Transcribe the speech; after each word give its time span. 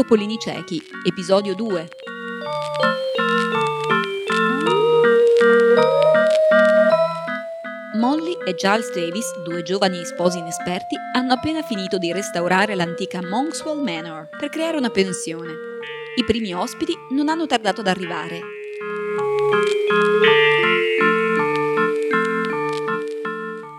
topolini 0.00 0.38
ciechi, 0.38 0.80
episodio 1.06 1.54
2. 1.54 1.88
Molly 7.96 8.34
e 8.46 8.54
Giles 8.54 8.94
Davis, 8.94 9.30
due 9.42 9.62
giovani 9.62 10.02
sposi 10.06 10.38
inesperti, 10.38 10.96
hanno 11.14 11.34
appena 11.34 11.60
finito 11.60 11.98
di 11.98 12.14
restaurare 12.14 12.74
l'antica 12.74 13.20
Monkswell 13.22 13.82
Manor 13.82 14.30
per 14.38 14.48
creare 14.48 14.78
una 14.78 14.88
pensione. 14.88 15.52
I 16.16 16.24
primi 16.24 16.54
ospiti 16.54 16.94
non 17.10 17.28
hanno 17.28 17.44
tardato 17.44 17.82
ad 17.82 17.86
arrivare. 17.86 18.40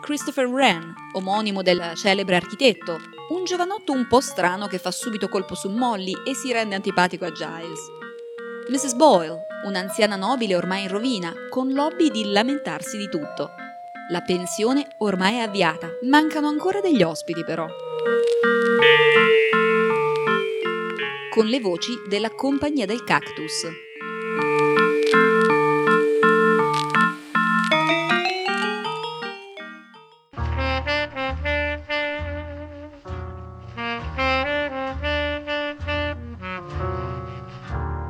Christopher 0.03 0.45
Wren, 0.45 0.93
omonimo 1.13 1.63
del 1.63 1.93
celebre 1.95 2.35
architetto, 2.35 2.99
un 3.31 3.45
giovanotto 3.45 3.93
un 3.93 4.07
po' 4.07 4.19
strano 4.19 4.67
che 4.67 4.77
fa 4.77 4.91
subito 4.91 5.29
colpo 5.29 5.55
su 5.55 5.69
Molly 5.69 6.13
e 6.27 6.35
si 6.35 6.51
rende 6.51 6.75
antipatico 6.75 7.23
a 7.23 7.31
Giles. 7.31 7.79
Mrs. 8.67 8.93
Boyle, 8.95 9.45
un'anziana 9.63 10.17
nobile 10.17 10.55
ormai 10.55 10.83
in 10.83 10.89
rovina, 10.89 11.33
con 11.49 11.71
l'hobby 11.71 12.11
di 12.11 12.29
lamentarsi 12.29 12.97
di 12.97 13.07
tutto. 13.07 13.51
La 14.09 14.21
pensione 14.21 14.85
ormai 14.97 15.35
è 15.35 15.39
avviata, 15.39 15.89
mancano 16.03 16.47
ancora 16.47 16.81
degli 16.81 17.01
ospiti 17.01 17.43
però. 17.45 17.65
Con 21.29 21.45
le 21.45 21.59
voci 21.61 21.93
della 22.09 22.29
Compagnia 22.31 22.85
del 22.85 23.05
Cactus. 23.05 23.90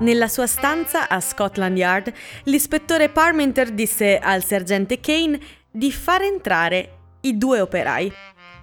Nella 0.02 0.28
sua 0.28 0.48
stanza 0.48 1.08
a 1.08 1.20
Scotland 1.20 1.78
Yard, 1.78 2.12
l'ispettore 2.46 3.10
Parminter 3.10 3.70
disse 3.70 4.18
al 4.18 4.44
sergente 4.44 5.00
Kane 5.00 5.40
di 5.70 5.92
far 5.92 6.24
entrare 6.24 6.98
i 7.22 7.38
due 7.38 7.60
operai. 7.60 8.12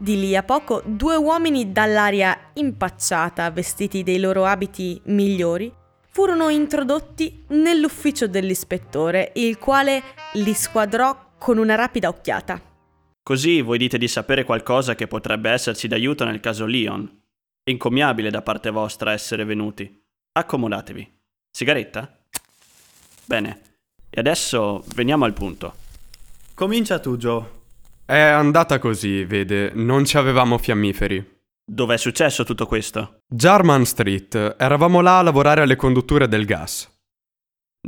Di 0.01 0.19
lì 0.19 0.35
a 0.35 0.43
poco 0.43 0.83
due 0.85 1.15
uomini 1.15 1.71
dall'aria 1.71 2.51
impacciata, 2.55 3.53
vestiti 3.53 4.03
dei 4.03 4.19
loro 4.19 4.47
abiti 4.47 5.01
migliori, 5.05 5.73
furono 6.09 6.49
introdotti 6.49 7.45
nell'ufficio 7.51 8.27
dell'ispettore, 8.27 9.31
il 9.37 9.59
quale 9.59 10.03
li 10.35 10.55
squadrò 10.55 11.35
con 11.39 11.59
una 11.59 11.77
rapida 11.77 12.09
occhiata. 12.09 12.61
Così 13.23 13.61
voi 13.61 13.79
dite 13.79 13.97
di 13.97 14.09
sapere 14.09 14.43
qualcosa 14.43 14.97
che 14.97 15.07
potrebbe 15.07 15.51
esserci 15.51 15.87
d'aiuto 15.87 16.25
nel 16.25 16.41
caso 16.41 16.67
Leon. 16.67 17.23
Incommiabile 17.63 18.31
da 18.31 18.43
parte 18.43 18.71
vostra 18.71 19.13
essere 19.13 19.45
venuti. 19.45 20.03
Accomodatevi. 20.33 21.18
Sigaretta? 21.59 22.17
Bene. 23.25 23.61
E 24.11 24.21
adesso 24.21 24.85
veniamo 24.95 25.25
al 25.25 25.33
punto. 25.33 25.75
Comincia 26.55 27.01
tu, 27.01 27.17
Joe. 27.17 27.45
È 28.05 28.17
andata 28.17 28.79
così, 28.79 29.25
vede, 29.25 29.73
non 29.75 30.05
ci 30.05 30.17
avevamo 30.17 30.57
fiammiferi. 30.57 31.41
Dov'è 31.69 31.97
successo 31.97 32.45
tutto 32.45 32.67
questo? 32.67 33.23
Jarman 33.27 33.85
Street, 33.87 34.55
eravamo 34.57 35.01
là 35.01 35.19
a 35.19 35.23
lavorare 35.23 35.63
alle 35.63 35.75
condutture 35.75 36.29
del 36.29 36.45
gas. 36.45 36.89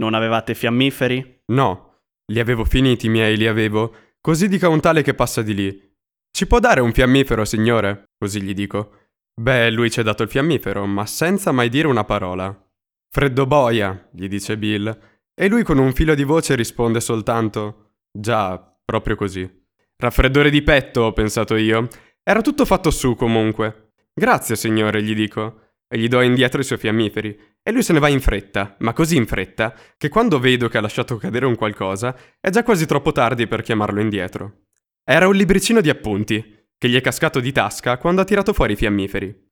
Non 0.01 0.15
avevate 0.15 0.57
fiammiferi? 0.57 1.43
No, 1.53 2.01
li 2.27 2.41
avevo 2.41 2.65
finiti 2.65 3.07
i 3.07 3.11
miei, 3.11 3.37
li 3.37 3.47
avevo. 3.47 3.95
Così 4.21 4.49
dica 4.49 4.69
un 4.69 4.81
tale 4.81 5.03
che 5.03 5.15
passa 5.15 5.43
di 5.43 5.55
lì. 5.55 5.95
Ci 6.29 6.49
può 6.49 6.59
dare 6.59 6.81
un 6.81 6.93
fiammifero, 6.93 7.45
signore? 7.45 8.07
Così 8.19 8.43
gli 8.43 8.53
dico. 8.53 9.11
Beh, 9.41 9.71
lui 9.71 9.93
ci 9.93 10.01
ha 10.01 10.03
dato 10.03 10.25
il 10.25 10.29
fiammifero, 10.29 10.87
ma 10.87 11.07
senza 11.07 11.53
mai 11.53 11.69
dire 11.69 11.87
una 11.87 12.03
parola. 12.03 12.65
Freddo 13.13 13.45
boia, 13.45 14.09
gli 14.13 14.29
dice 14.29 14.57
Bill, 14.57 14.97
e 15.35 15.49
lui 15.49 15.65
con 15.65 15.79
un 15.79 15.93
filo 15.93 16.15
di 16.15 16.23
voce 16.23 16.55
risponde 16.55 17.01
soltanto: 17.01 17.95
Già, 18.13 18.57
proprio 18.85 19.17
così. 19.17 19.49
Raffreddore 19.97 20.49
di 20.49 20.63
petto, 20.63 21.03
ho 21.03 21.13
pensato 21.13 21.57
io. 21.57 21.89
Era 22.23 22.41
tutto 22.41 22.65
fatto 22.65 22.93
su 22.93 23.17
comunque. 23.17 23.95
Grazie, 24.15 24.55
signore, 24.55 25.03
gli 25.03 25.15
dico. 25.15 25.73
E 25.89 25.99
gli 25.99 26.07
do 26.07 26.21
indietro 26.21 26.61
i 26.61 26.65
suoi 26.65 26.79
fiammiferi. 26.79 27.37
E 27.63 27.73
lui 27.73 27.83
se 27.83 27.93
ne 27.93 27.99
va 27.99 28.07
in 28.07 28.21
fretta, 28.21 28.77
ma 28.79 28.93
così 28.93 29.17
in 29.17 29.27
fretta, 29.27 29.75
che 29.97 30.09
quando 30.09 30.39
vedo 30.39 30.69
che 30.69 30.79
ha 30.79 30.81
lasciato 30.81 31.17
cadere 31.17 31.47
un 31.47 31.57
qualcosa, 31.57 32.17
è 32.39 32.49
già 32.51 32.63
quasi 32.63 32.87
troppo 32.87 33.11
tardi 33.11 33.49
per 33.49 33.63
chiamarlo 33.63 34.01
indietro. 34.01 34.67
Era 35.03 35.27
un 35.27 35.35
libricino 35.35 35.81
di 35.81 35.91
appunti, 35.91 36.69
che 36.79 36.89
gli 36.89 36.95
è 36.95 37.01
cascato 37.01 37.41
di 37.41 37.51
tasca 37.51 37.99
quando 37.99 38.21
ha 38.21 38.25
tirato 38.25 38.53
fuori 38.53 38.75
i 38.75 38.77
fiammiferi. 38.77 39.49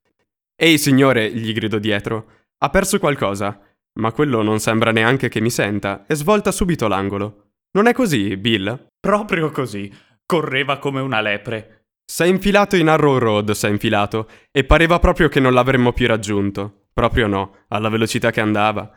Ehi, 0.55 0.77
signore, 0.77 1.29
gli 1.29 1.51
grido 1.51 1.77
dietro. 1.77 2.37
Ha 2.61 2.69
perso 2.69 2.99
qualcosa, 2.99 3.57
ma 3.99 4.11
quello 4.11 4.41
non 4.41 4.59
sembra 4.59 4.91
neanche 4.91 5.29
che 5.29 5.39
mi 5.39 5.49
senta 5.49 6.05
e 6.07 6.15
svolta 6.15 6.51
subito 6.51 6.87
l'angolo. 6.87 7.51
Non 7.71 7.87
è 7.87 7.93
così, 7.93 8.35
Bill? 8.35 8.87
Proprio 8.99 9.49
così. 9.51 9.91
Correva 10.25 10.77
come 10.77 10.99
una 10.99 11.21
lepre. 11.21 11.85
S'è 12.05 12.25
infilato 12.25 12.75
in 12.75 12.87
Arrow 12.87 13.17
Road, 13.17 13.51
s'è 13.51 13.69
infilato, 13.69 14.27
e 14.51 14.63
pareva 14.63 14.99
proprio 14.99 15.29
che 15.29 15.39
non 15.39 15.53
l'avremmo 15.53 15.93
più 15.93 16.07
raggiunto. 16.07 16.87
Proprio 16.93 17.27
no, 17.27 17.65
alla 17.69 17.87
velocità 17.87 18.31
che 18.31 18.41
andava. 18.41 18.91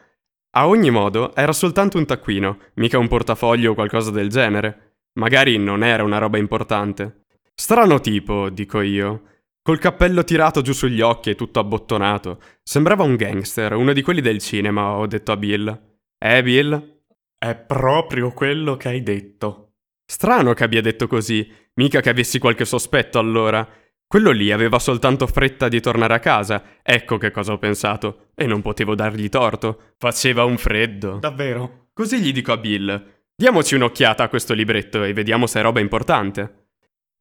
A 0.55 0.67
ogni 0.67 0.91
modo, 0.91 1.35
era 1.35 1.53
soltanto 1.53 1.99
un 1.99 2.07
taccuino, 2.07 2.59
mica 2.75 2.99
un 2.99 3.09
portafoglio 3.09 3.73
o 3.73 3.75
qualcosa 3.75 4.11
del 4.11 4.29
genere. 4.29 4.97
Magari 5.21 5.57
non 5.59 5.85
era 5.85 6.03
una 6.03 6.19
roba 6.19 6.39
importante. 6.39 7.27
Strano 7.55 8.01
tipo, 8.01 8.51
dico 8.51 8.81
io. 8.81 9.23
Col 9.65 9.79
cappello 9.79 10.25
tirato 10.25 10.61
giù 10.61 10.73
sugli 10.73 11.01
occhi 11.01 11.31
e 11.31 11.35
tutto 11.37 11.61
abbottonato. 11.61 12.41
Sembrava 12.65 13.05
un 13.05 13.15
gangster, 13.15 13.75
uno 13.75 13.93
di 13.93 14.03
quelli 14.03 14.21
del 14.21 14.41
cinema, 14.41 14.97
ho 14.97 15.07
detto 15.07 15.31
a 15.31 15.37
Bill. 15.37 15.81
Eh, 16.19 16.43
Bill? 16.43 17.03
È 17.39 17.55
proprio 17.55 18.33
quello 18.33 18.77
che 18.77 18.89
hai 18.89 19.05
detto. 19.05 19.75
Strano 20.05 20.53
che 20.53 20.65
abbia 20.65 20.81
detto 20.81 21.07
così, 21.07 21.49
mica 21.75 22.01
che 22.01 22.11
avessi 22.11 22.41
qualche 22.41 22.65
sospetto 22.65 23.21
allora. 23.21 23.65
Quello 24.05 24.33
lì 24.33 24.51
aveva 24.51 24.81
soltanto 24.81 25.29
fretta 25.29 25.69
di 25.69 25.81
tornare 25.81 26.15
a 26.15 26.19
casa, 26.19 26.81
ecco 26.83 27.17
che 27.17 27.31
cosa 27.31 27.53
ho 27.53 27.59
pensato, 27.59 28.31
e 28.35 28.47
non 28.47 28.63
potevo 28.63 28.97
dargli 28.97 29.29
torto. 29.29 29.95
Faceva 29.97 30.43
un 30.43 30.59
freddo. 30.59 31.19
Davvero? 31.21 31.91
Così 31.93 32.21
gli 32.21 32.33
dico 32.33 32.51
a 32.51 32.57
Bill: 32.57 33.23
Diamoci 33.33 33.77
un'occhiata 33.77 34.25
a 34.25 34.29
questo 34.29 34.55
libretto 34.55 35.05
e 35.05 35.13
vediamo 35.13 35.47
se 35.47 35.61
è 35.61 35.63
roba 35.63 35.79
importante. 35.79 36.71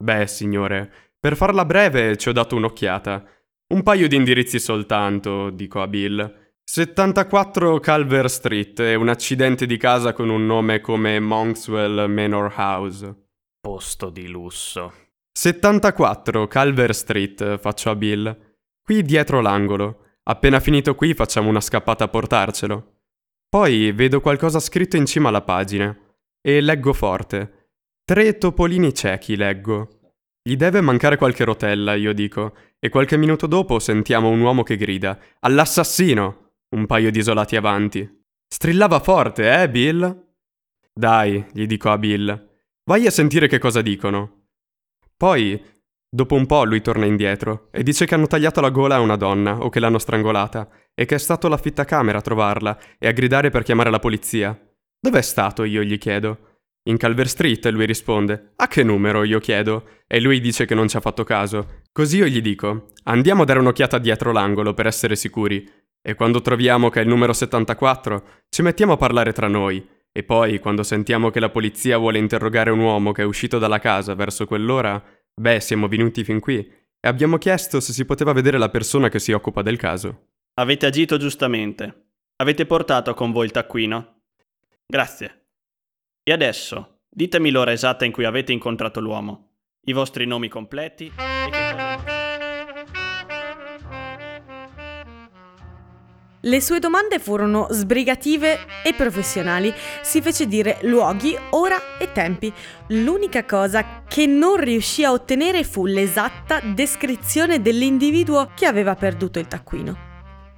Beh, 0.02 0.26
signore, 0.26 1.11
per 1.22 1.36
farla 1.36 1.66
breve 1.66 2.18
ci 2.18 2.30
ho 2.30 2.32
dato 2.32 2.56
un'occhiata. 2.56 3.24
Un 3.76 3.84
paio 3.84 4.08
di 4.08 4.16
indirizzi 4.16 4.58
soltanto, 4.58 5.52
dico 5.52 5.80
a 5.80 5.88
Bill. 5.88 6.54
74 6.64 7.80
Calver 7.80 8.28
Street 8.28 8.80
e 8.80 8.96
un 8.96 9.08
accidente 9.08 9.68
di 9.68 9.78
casa 9.78 10.14
con 10.14 10.30
un 10.30 10.48
nome 10.48 10.82
come 10.82 11.20
Monkswell 11.20 12.10
Manor 12.10 12.52
House. 12.58 13.16
Posto 13.60 14.10
di 14.10 14.28
lusso. 14.30 14.94
74 15.32 16.48
Calver 16.48 16.96
Street, 16.96 17.60
faccio 17.60 17.92
a 17.92 17.96
Bill. 17.96 18.56
Qui 18.82 19.04
dietro 19.04 19.42
l'angolo. 19.42 20.16
Appena 20.24 20.60
finito 20.60 20.96
qui 20.96 21.14
facciamo 21.14 21.50
una 21.50 21.62
scappata 21.62 22.06
a 22.06 22.08
portarcelo. 22.08 22.96
Poi 23.48 23.92
vedo 23.92 24.22
qualcosa 24.22 24.60
scritto 24.60 24.98
in 24.98 25.06
cima 25.06 25.30
alla 25.30 25.44
pagina. 25.44 25.96
E 26.42 26.62
leggo 26.62 26.94
forte. 26.94 27.70
Tre 28.04 28.40
topolini 28.40 28.92
ciechi, 28.92 29.36
leggo. 29.36 30.01
Gli 30.44 30.56
deve 30.56 30.82
mancare 30.82 31.18
qualche 31.18 31.44
rotella, 31.44 31.94
io 31.94 32.14
dico, 32.14 32.56
e 32.80 32.90
qualche 32.90 33.16
minuto 33.16 33.46
dopo 33.46 33.78
sentiamo 33.78 34.30
un 34.30 34.42
uomo 34.42 34.64
che 34.64 34.76
grida 34.76 35.18
All'assassino! 35.40 36.54
Un 36.72 36.88
paio 36.88 37.12
di 37.12 37.20
isolati 37.20 37.56
avanti. 37.56 38.10
Strillava 38.48 39.00
forte, 39.02 39.62
eh, 39.62 39.70
Bill? 39.70 40.30
Dai, 40.94 41.46
gli 41.52 41.66
dico 41.68 41.92
a 41.92 41.98
Bill, 41.98 42.50
vai 42.86 43.06
a 43.06 43.12
sentire 43.12 43.48
che 43.48 43.60
cosa 43.60 43.82
dicono. 43.82 44.46
Poi, 45.16 45.62
dopo 46.10 46.36
un 46.36 46.46
po', 46.46 46.64
lui 46.64 46.82
torna 46.82 47.06
indietro 47.06 47.68
e 47.72 47.84
dice 47.84 48.06
che 48.06 48.16
hanno 48.16 48.28
tagliato 48.28 48.62
la 48.62 48.70
gola 48.70 48.96
a 48.96 49.02
una 49.02 49.18
donna 49.18 49.58
o 49.60 49.70
che 49.70 49.80
l'hanno 49.80 50.00
strangolata 50.00 50.68
e 50.96 51.06
che 51.06 51.16
è 51.16 51.20
stato 51.20 51.50
l'affittacamera 51.50 52.18
a 52.18 52.22
trovarla 52.22 52.80
e 52.98 53.08
a 53.08 53.12
gridare 53.12 53.50
per 53.50 53.64
chiamare 53.64 53.92
la 53.92 54.00
polizia. 54.00 54.58
Dov'è 55.00 55.22
stato? 55.22 55.64
Io 55.66 55.84
gli 55.84 55.98
chiedo. 55.98 56.51
In 56.84 56.98
Calver 56.98 57.28
Street 57.28 57.64
lui 57.68 57.86
risponde 57.86 58.54
A 58.56 58.68
che 58.68 58.82
numero? 58.84 59.24
io 59.24 59.40
chiedo 59.40 59.86
e 60.08 60.20
lui 60.20 60.40
dice 60.40 60.66
che 60.66 60.74
non 60.74 60.88
ci 60.88 60.98
ha 60.98 61.00
fatto 61.00 61.24
caso. 61.24 61.82
Così 61.92 62.18
io 62.18 62.26
gli 62.26 62.42
dico 62.42 62.88
Andiamo 63.04 63.44
a 63.44 63.46
dare 63.46 63.60
un'occhiata 63.60 64.00
dietro 64.00 64.32
l'angolo 64.32 64.74
per 64.74 64.88
essere 64.88 65.16
sicuri 65.16 65.70
e 66.02 66.16
quando 66.16 66.42
troviamo 66.42 66.90
che 66.90 67.00
è 67.00 67.04
il 67.04 67.10
numero 67.10 67.34
74 67.34 68.24
ci 68.50 68.64
mettiamo 68.64 68.94
a 68.94 68.98
parlare 68.98 69.32
tra 69.32 69.48
noi 69.48 69.88
e 70.12 70.24
poi 70.24 70.60
quando 70.60 70.82
sentiamo 70.82 71.30
che 71.30 71.40
la 71.40 71.50
polizia 71.50 71.98
vuole 72.00 72.18
interrogare 72.18 72.72
un 72.72 72.80
uomo 72.80 73.12
che 73.12 73.22
è 73.22 73.26
uscito 73.26 73.60
dalla 73.60 73.80
casa 73.80 74.16
verso 74.16 74.46
quell'ora, 74.46 75.02
beh 75.34 75.60
siamo 75.60 75.88
venuti 75.88 76.24
fin 76.24 76.40
qui 76.40 76.58
e 76.58 77.08
abbiamo 77.08 77.38
chiesto 77.38 77.80
se 77.80 77.94
si 77.94 78.06
poteva 78.06 78.34
vedere 78.34 78.58
la 78.58 78.70
persona 78.70 79.08
che 79.08 79.20
si 79.20 79.32
occupa 79.32 79.62
del 79.62 79.78
caso. 79.78 80.30
Avete 80.56 80.88
agito 80.88 81.18
giustamente. 81.18 82.08
Avete 82.38 82.66
portato 82.66 83.14
con 83.14 83.32
voi 83.32 83.46
il 83.46 83.52
taccuino? 83.52 84.24
Grazie. 84.88 85.41
E 86.24 86.32
adesso, 86.32 87.00
ditemi 87.10 87.50
l'ora 87.50 87.72
esatta 87.72 88.06
in 88.06 88.12
cui 88.12 88.26
avete 88.26 88.52
incontrato 88.52 89.00
l'uomo, 89.00 89.54
i 89.86 89.94
vostri 89.94 90.28
nomi 90.28 90.50
completi 90.50 91.06
e 91.06 91.50
che. 91.50 91.72
Le 96.44 96.60
sue 96.60 96.80
domande 96.80 97.20
furono 97.20 97.68
sbrigative 97.70 98.60
e 98.84 98.94
professionali. 98.96 99.72
Si 100.02 100.22
fece 100.22 100.48
dire 100.48 100.80
luoghi, 100.82 101.38
ora 101.52 101.98
e 102.00 102.12
tempi. 102.12 102.52
L'unica 102.90 103.46
cosa 103.46 104.04
che 104.08 104.26
non 104.26 104.58
riuscì 104.58 105.04
a 105.04 105.12
ottenere 105.12 105.64
fu 105.64 105.86
l'esatta 105.86 106.60
descrizione 106.60 107.62
dell'individuo 107.62 108.52
che 108.56 108.66
aveva 108.66 108.96
perduto 108.96 109.38
il 109.38 109.48
taccuino. 109.48 110.11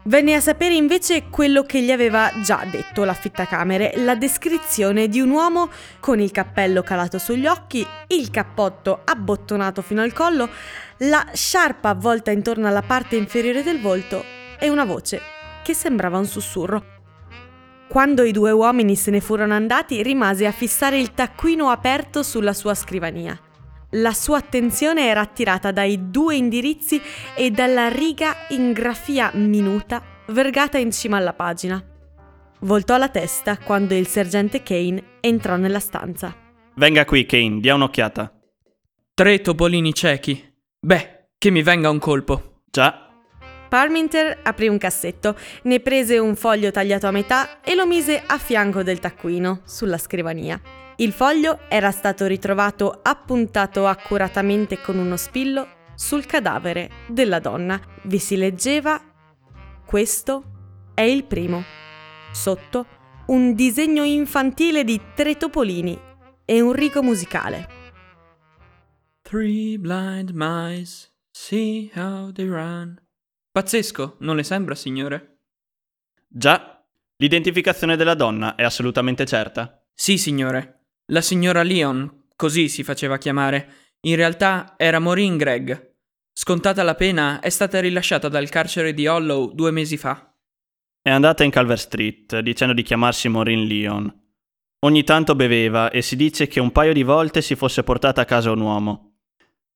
Venne 0.06 0.34
a 0.34 0.42
sapere 0.42 0.74
invece 0.74 1.30
quello 1.30 1.64
che 1.64 1.82
gli 1.82 1.90
aveva 1.90 2.30
già 2.44 2.66
detto 2.70 3.06
l'affittacamere, 3.06 3.94
la 3.98 4.16
descrizione 4.16 5.08
di 5.08 5.22
un 5.22 5.30
uomo 5.30 5.70
con 6.02 6.20
il 6.20 6.30
cappello 6.32 6.84
calato 6.84 7.18
sugli 7.18 7.48
occhi, 7.48 7.88
il 8.08 8.30
cappotto 8.30 9.00
abbottonato 9.06 9.82
fino 9.82 10.02
al 10.02 10.12
collo, 10.12 10.50
la 10.98 11.26
sciarpa 11.32 11.88
avvolta 11.88 12.32
intorno 12.32 12.68
alla 12.68 12.82
parte 12.82 13.16
inferiore 13.16 13.64
del 13.64 13.80
volto 13.80 14.26
e 14.60 14.70
una 14.70 14.84
voce 14.84 15.22
che 15.64 15.74
sembrava 15.74 16.18
un 16.18 16.28
sussurro. 16.28 16.84
Quando 17.88 18.24
i 18.24 18.34
due 18.34 18.52
uomini 18.52 18.98
se 18.98 19.10
ne 19.10 19.22
furono 19.22 19.54
andati, 19.54 20.04
rimase 20.04 20.46
a 20.46 20.52
fissare 20.52 21.00
il 21.00 21.14
taccuino 21.14 21.70
aperto 21.70 22.24
sulla 22.24 22.52
sua 22.54 22.74
scrivania. 22.74 23.40
La 23.96 24.14
sua 24.14 24.38
attenzione 24.38 25.08
era 25.08 25.22
attirata 25.22 25.72
dai 25.72 26.10
due 26.10 26.36
indirizzi 26.36 27.00
e 27.36 27.52
dalla 27.52 27.90
riga 27.90 28.36
in 28.50 28.72
grafia 28.72 29.30
minuta 29.36 30.02
vergata 30.28 30.80
in 30.80 30.92
cima 30.92 31.18
alla 31.18 31.34
pagina. 31.34 31.84
Voltò 32.62 32.98
la 32.98 33.10
testa 33.10 33.58
quando 33.58 33.94
il 33.94 34.08
sergente 34.08 34.64
Kane 34.64 35.18
entrò 35.20 35.58
nella 35.58 35.80
stanza. 35.80 36.36
Venga 36.76 37.06
qui, 37.06 37.26
Kane, 37.26 37.60
dia 37.60 37.76
un'occhiata. 37.76 38.34
Tre 39.14 39.42
topolini 39.42 39.94
ciechi. 39.94 40.44
Beh, 40.80 41.28
che 41.38 41.52
mi 41.52 41.62
venga 41.62 41.92
un 41.92 42.00
colpo. 42.00 42.62
Già, 42.72 43.04
Parminter 43.70 44.40
aprì 44.44 44.68
un 44.68 44.78
cassetto, 44.78 45.36
ne 45.64 45.80
prese 45.80 46.20
un 46.20 46.36
foglio 46.36 46.70
tagliato 46.72 47.08
a 47.08 47.12
metà 47.12 47.62
e 47.62 47.74
lo 47.74 47.88
mise 47.88 48.22
a 48.26 48.38
fianco 48.38 48.84
del 48.84 49.00
taccuino, 49.00 49.62
sulla 49.66 49.98
scrivania. 49.98 50.83
Il 50.98 51.12
foglio 51.12 51.60
era 51.70 51.92
stato 51.92 52.26
ritrovato 52.28 53.00
appuntato 53.02 53.88
accuratamente 53.88 54.80
con 54.80 54.98
uno 54.98 55.18
spillo 55.18 55.68
sul 55.96 56.26
cadavere 56.26 56.90
della 57.08 57.40
donna. 57.40 57.80
Vi 58.04 58.20
si 58.20 58.36
leggeva 58.36 59.02
Questo 59.86 60.44
è 60.94 61.02
il 61.02 61.26
primo. 61.26 61.64
Sotto 62.32 62.86
un 63.28 63.54
disegno 63.54 64.04
infantile 64.04 64.84
di 64.84 65.00
tre 65.16 65.38
topolini 65.38 66.00
e 66.46 66.62
un 66.62 66.74
rigo 66.74 67.02
musicale. 67.02 67.82
Three 69.22 69.78
blind 69.78 70.32
mice, 70.34 71.12
see 71.32 71.90
how 71.96 72.32
they 72.32 72.48
run. 72.48 73.02
Pazzesco, 73.52 74.18
non 74.20 74.36
le 74.36 74.44
sembra, 74.44 74.76
signore? 74.76 75.34
già. 76.34 76.84
L'identificazione 77.18 77.96
della 77.96 78.16
donna 78.16 78.56
è 78.56 78.64
assolutamente 78.64 79.26
certa? 79.26 79.82
Sì, 79.94 80.18
signore. 80.18 80.83
La 81.08 81.22
signora 81.22 81.64
Leon, 81.64 82.28
così 82.36 82.70
si 82.70 82.82
faceva 82.84 83.18
chiamare, 83.18 83.98
in 84.02 84.16
realtà 84.16 84.76
era 84.78 85.00
Maureen 85.00 85.36
Gregg. 85.36 85.72
Scontata 86.32 86.82
la 86.84 86.96
pena, 86.96 87.42
è 87.42 87.50
stata 87.50 87.82
rilasciata 87.82 88.30
dal 88.30 88.48
carcere 88.50 88.94
di 88.94 89.06
Hollow 89.06 89.54
due 89.54 89.72
mesi 89.72 89.98
fa. 89.98 90.34
È 91.02 91.10
andata 91.10 91.44
in 91.44 91.52
Calver 91.52 91.78
Street 91.78 92.40
dicendo 92.40 92.74
di 92.74 92.84
chiamarsi 92.84 93.28
Maureen 93.28 93.66
Leon. 93.68 94.22
Ogni 94.86 95.04
tanto 95.04 95.36
beveva 95.36 95.92
e 95.92 96.02
si 96.02 96.16
dice 96.16 96.48
che 96.48 96.62
un 96.62 96.72
paio 96.72 96.94
di 96.94 97.04
volte 97.04 97.42
si 97.42 97.56
fosse 97.56 97.84
portata 97.84 98.22
a 98.22 98.26
casa 98.26 98.52
un 98.52 98.62
uomo. 98.62 99.18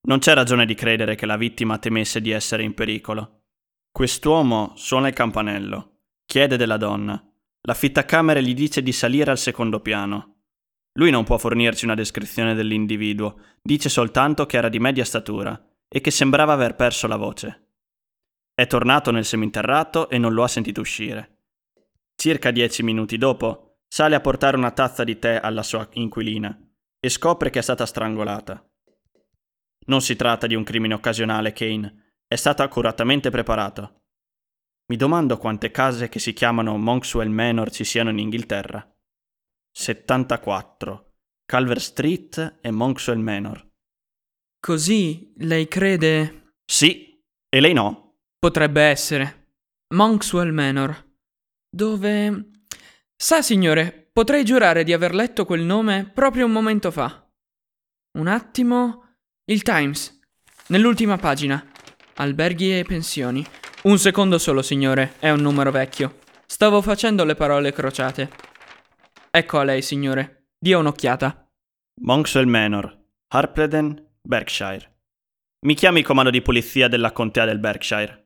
Non 0.07 0.19
c'è 0.19 0.33
ragione 0.33 0.65
di 0.65 0.75
credere 0.75 1.15
che 1.15 1.25
la 1.25 1.35
vittima 1.35 1.77
temesse 1.77 2.21
di 2.21 2.31
essere 2.31 2.63
in 2.63 2.74
pericolo. 2.74 3.41
Quest'uomo 3.91 4.74
suona 4.77 5.09
il 5.09 5.13
campanello, 5.13 6.03
chiede 6.25 6.56
della 6.56 6.77
donna. 6.77 7.21
L'affittacamere 7.62 8.41
gli 8.41 8.53
dice 8.53 8.81
di 8.81 8.94
salire 8.94 9.31
al 9.31 9.38
secondo 9.38 9.81
piano. 9.81 10.37
Lui 10.97 11.11
non 11.11 11.23
può 11.23 11.38
fornirci 11.38 11.85
una 11.85 11.94
descrizione 11.94 12.55
dell'individuo, 12.55 13.39
dice 13.61 13.88
soltanto 13.88 14.45
che 14.45 14.57
era 14.57 14.67
di 14.67 14.79
media 14.79 15.05
statura 15.05 15.59
e 15.88 16.01
che 16.01 16.09
sembrava 16.09 16.53
aver 16.53 16.75
perso 16.75 17.07
la 17.07 17.17
voce. 17.17 17.67
È 18.53 18.65
tornato 18.65 19.11
nel 19.11 19.25
seminterrato 19.25 20.09
e 20.09 20.17
non 20.17 20.33
lo 20.33 20.44
ha 20.44 20.47
sentito 20.47 20.81
uscire. 20.81 21.44
Circa 22.15 22.49
dieci 22.49 22.81
minuti 22.81 23.17
dopo, 23.17 23.81
sale 23.88 24.15
a 24.15 24.21
portare 24.21 24.57
una 24.57 24.71
tazza 24.71 25.03
di 25.03 25.19
tè 25.19 25.39
alla 25.41 25.61
sua 25.61 25.88
inquilina 25.94 26.59
e 27.00 27.09
scopre 27.09 27.51
che 27.51 27.59
è 27.59 27.61
stata 27.61 27.85
strangolata. 27.85 28.67
Non 29.85 30.01
si 30.01 30.15
tratta 30.15 30.47
di 30.47 30.55
un 30.55 30.63
crimine 30.63 30.95
occasionale, 30.95 31.53
Kane, 31.53 32.15
è 32.27 32.35
stato 32.35 32.63
accuratamente 32.63 33.29
preparato. 33.29 34.01
Mi 34.88 34.97
domando 34.97 35.38
quante 35.38 35.69
case 35.69 36.09
che 36.09 36.17
si 36.17 36.33
chiamano 36.33 36.75
Monkswell 36.77 37.29
Manor 37.29 37.69
ci 37.69 37.83
siano 37.83 38.09
in 38.09 38.17
Inghilterra. 38.17 38.96
74. 39.79 41.12
Calver 41.45 41.79
Street 41.79 42.57
e 42.62 42.71
Monkswell 42.71 43.19
Manor. 43.19 43.63
Così 44.59 45.33
lei 45.38 45.68
crede. 45.68 46.53
Sì, 46.65 47.24
e 47.47 47.59
lei 47.59 47.74
no? 47.74 48.15
Potrebbe 48.39 48.81
essere. 48.81 49.51
Monkswell 49.94 50.51
Manor. 50.51 51.06
Dove. 51.69 52.50
Sa, 53.15 53.44
signore, 53.44 54.09
potrei 54.12 54.44
giurare 54.44 54.83
di 54.83 54.94
aver 54.94 55.13
letto 55.13 55.45
quel 55.45 55.62
nome 55.62 56.09
proprio 56.12 56.47
un 56.47 56.53
momento 56.53 56.89
fa. 56.89 57.29
Un 58.18 58.27
attimo. 58.27 59.18
Il 59.45 59.62
Times. 59.62 60.19
Nell'ultima 60.69 61.18
pagina. 61.18 61.63
Alberghi 62.15 62.79
e 62.79 62.83
pensioni. 62.83 63.45
Un 63.83 64.00
secondo 64.00 64.39
solo, 64.39 64.63
signore, 64.63 65.13
è 65.19 65.29
un 65.29 65.41
numero 65.41 65.69
vecchio. 65.69 66.18
Stavo 66.47 66.81
facendo 66.81 67.24
le 67.24 67.35
parole 67.35 67.71
crociate. 67.71 68.46
Ecco 69.38 69.60
a 69.60 69.63
lei, 69.63 69.84
signore. 69.84 70.48
Dia 70.57 70.80
un'occhiata. 70.80 71.48
Monkswell 72.01 72.48
Manor, 72.48 72.98
Harpleden, 73.28 74.04
Berkshire. 74.19 74.98
Mi 75.63 75.75
chiami 75.75 76.01
comando 76.01 76.31
di 76.31 76.42
polizia 76.42 76.88
della 76.88 77.12
contea 77.12 77.45
del 77.45 77.60
Berkshire. 77.60 78.25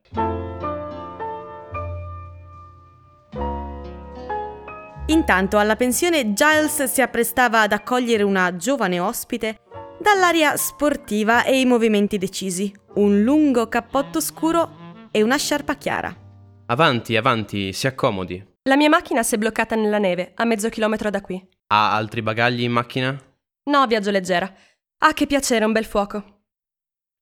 Intanto 5.08 5.58
alla 5.58 5.76
pensione 5.76 6.32
Giles 6.32 6.84
si 6.84 7.02
apprestava 7.02 7.60
ad 7.60 7.72
accogliere 7.72 8.22
una 8.22 8.56
giovane 8.56 8.98
ospite 8.98 9.58
dall'aria 10.00 10.56
sportiva 10.56 11.44
e 11.44 11.60
i 11.60 11.66
movimenti 11.66 12.16
decisi, 12.16 12.74
un 12.94 13.20
lungo 13.20 13.68
cappotto 13.68 14.18
scuro 14.18 14.96
e 15.10 15.20
una 15.20 15.36
sciarpa 15.36 15.74
chiara. 15.74 16.16
Avanti, 16.64 17.16
avanti, 17.16 17.74
si 17.74 17.86
accomodi. 17.86 18.51
La 18.68 18.76
mia 18.76 18.88
macchina 18.88 19.24
si 19.24 19.34
è 19.34 19.38
bloccata 19.38 19.74
nella 19.74 19.98
neve, 19.98 20.32
a 20.36 20.44
mezzo 20.44 20.68
chilometro 20.68 21.10
da 21.10 21.20
qui. 21.20 21.36
Ha 21.66 21.94
altri 21.96 22.22
bagagli 22.22 22.62
in 22.62 22.70
macchina? 22.70 23.20
No, 23.68 23.86
viaggio 23.88 24.12
leggera. 24.12 24.52
Ah, 24.98 25.12
che 25.14 25.26
piacere, 25.26 25.64
un 25.64 25.72
bel 25.72 25.84
fuoco. 25.84 26.42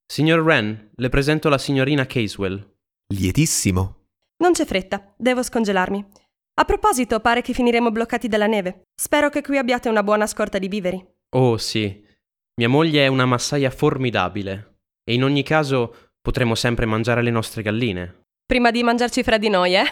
Signor 0.05 0.41
Wren, 0.41 0.91
le 0.95 1.09
presento 1.09 1.49
la 1.49 1.57
signorina 1.57 2.05
Casewell. 2.05 2.77
Lietissimo. 3.15 4.09
Non 4.43 4.53
c'è 4.53 4.67
fretta, 4.67 5.15
devo 5.17 5.43
scongelarmi. 5.43 6.05
A 6.61 6.65
proposito, 6.67 7.21
pare 7.21 7.41
che 7.41 7.55
finiremo 7.55 7.91
bloccati 7.91 8.29
dalla 8.29 8.47
neve. 8.47 8.83
Spero 8.95 9.31
che 9.31 9.41
qui 9.41 9.57
abbiate 9.57 9.89
una 9.89 10.03
buona 10.03 10.27
scorta 10.27 10.59
di 10.59 10.69
viveri. 10.69 11.03
Oh 11.37 11.57
sì, 11.57 12.05
mia 12.57 12.69
moglie 12.69 13.05
è 13.05 13.07
una 13.07 13.25
massaia 13.25 13.71
formidabile 13.71 14.81
e 15.05 15.15
in 15.15 15.25
ogni 15.25 15.43
caso 15.43 16.11
potremo 16.21 16.55
sempre 16.55 16.85
mangiare 16.85 17.23
le 17.23 17.31
nostre 17.31 17.63
galline. 17.63 18.25
Prima 18.45 18.71
di 18.71 18.83
mangiarci 18.83 19.23
fra 19.23 19.39
di 19.39 19.49
noi, 19.49 19.75
eh? 19.77 19.85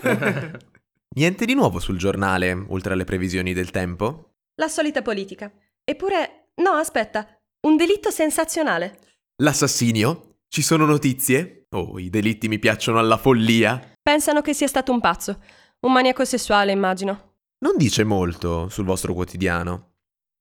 Niente 1.16 1.46
di 1.46 1.54
nuovo 1.54 1.78
sul 1.78 1.96
giornale, 1.96 2.52
oltre 2.68 2.92
alle 2.92 3.04
previsioni 3.04 3.54
del 3.54 3.70
tempo? 3.70 4.34
La 4.56 4.68
solita 4.68 5.00
politica. 5.00 5.50
Eppure, 5.82 6.50
no, 6.56 6.72
aspetta, 6.72 7.26
un 7.66 7.76
delitto 7.78 8.10
sensazionale. 8.10 8.98
L'assassinio? 9.36 10.40
Ci 10.46 10.60
sono 10.60 10.84
notizie? 10.84 11.68
Oh, 11.70 11.98
i 11.98 12.10
delitti 12.10 12.48
mi 12.48 12.58
piacciono 12.58 12.98
alla 12.98 13.16
follia. 13.16 13.94
Pensano 14.02 14.42
che 14.42 14.52
sia 14.52 14.66
stato 14.66 14.92
un 14.92 15.00
pazzo. 15.00 15.40
Un 15.80 15.92
maniaco 15.92 16.22
sessuale, 16.26 16.72
immagino. 16.72 17.36
Non 17.60 17.78
dice 17.78 18.04
molto 18.04 18.68
sul 18.68 18.84
vostro 18.84 19.14
quotidiano. 19.14 19.92